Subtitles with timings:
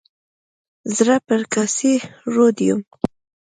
[0.95, 1.93] زه پر کاسي
[2.33, 2.81] روډ یم.